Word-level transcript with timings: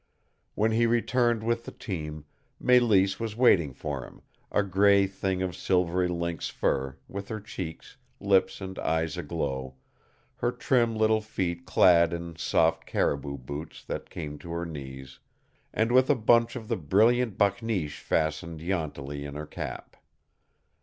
When 0.55 0.71
he 0.71 0.87
returned 0.87 1.43
with 1.43 1.65
the 1.65 1.71
team, 1.71 2.25
Mélisse 2.59 3.19
was 3.19 3.37
waiting 3.37 3.71
for 3.71 4.03
him, 4.03 4.23
a 4.51 4.63
gray 4.63 5.05
thing 5.05 5.43
of 5.43 5.55
silvery 5.55 6.07
lynx 6.07 6.47
fur, 6.49 6.97
with 7.07 7.27
her 7.27 7.39
cheeks, 7.39 7.97
lips 8.19 8.61
and 8.61 8.79
eyes 8.79 9.15
aglow, 9.15 9.75
her 10.37 10.51
trim 10.51 10.95
little 10.95 11.21
feet 11.21 11.67
clad 11.67 12.13
in 12.13 12.35
soft 12.35 12.87
caribou 12.87 13.37
boots 13.37 13.83
that 13.83 14.09
came 14.09 14.39
to 14.39 14.49
her 14.53 14.65
knees, 14.65 15.19
and 15.71 15.91
with 15.91 16.09
a 16.09 16.15
bunch 16.15 16.55
of 16.55 16.67
the 16.67 16.77
brilliant 16.77 17.37
bakneesh 17.37 17.99
fastened 17.99 18.59
jauntily 18.59 19.23
in 19.23 19.35
her 19.35 19.45
cap. 19.45 19.97